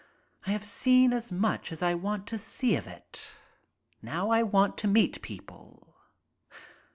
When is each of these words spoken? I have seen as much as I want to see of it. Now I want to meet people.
I 0.47 0.49
have 0.49 0.63
seen 0.65 1.13
as 1.13 1.31
much 1.31 1.71
as 1.71 1.83
I 1.83 1.93
want 1.93 2.25
to 2.25 2.39
see 2.39 2.75
of 2.75 2.87
it. 2.87 3.33
Now 4.01 4.31
I 4.31 4.41
want 4.41 4.75
to 4.79 4.87
meet 4.87 5.21
people. 5.21 5.95